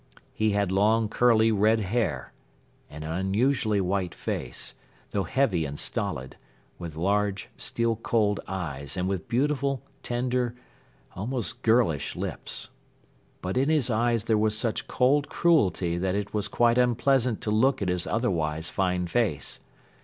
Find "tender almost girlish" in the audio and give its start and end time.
10.01-12.15